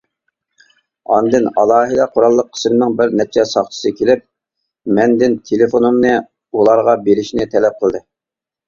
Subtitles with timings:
[1.17, 4.25] ئاندىن ئالاھىدە قوراللىق قىسىمنىڭ بىر نەچچە ساقچىسى كېلىپ،
[5.01, 8.07] مەندىن تېلېفونۇمنى ئۇلارغا بېرىشنى تەلەپ قىلدى.